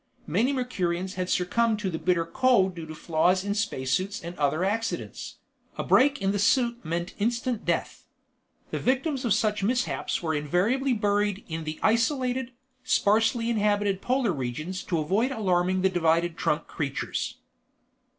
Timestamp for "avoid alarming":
14.97-15.83